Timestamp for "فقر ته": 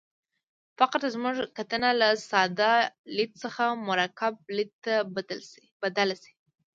0.77-1.07